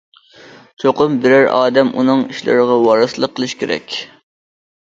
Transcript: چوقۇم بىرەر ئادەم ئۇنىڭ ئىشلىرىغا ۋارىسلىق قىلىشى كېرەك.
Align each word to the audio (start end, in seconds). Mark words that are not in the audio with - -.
چوقۇم 0.83 1.17
بىرەر 1.25 1.45
ئادەم 1.57 1.91
ئۇنىڭ 1.99 2.23
ئىشلىرىغا 2.31 2.79
ۋارىسلىق 2.89 3.37
قىلىشى 3.37 3.61
كېرەك. 3.63 4.01